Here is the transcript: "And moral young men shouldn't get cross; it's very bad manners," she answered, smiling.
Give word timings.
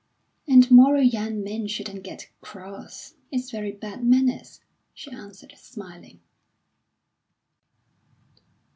"And 0.47 0.71
moral 0.71 1.03
young 1.03 1.43
men 1.43 1.67
shouldn't 1.67 2.01
get 2.01 2.27
cross; 2.41 3.13
it's 3.31 3.51
very 3.51 3.71
bad 3.71 4.03
manners," 4.03 4.59
she 4.95 5.11
answered, 5.11 5.53
smiling. 5.55 6.21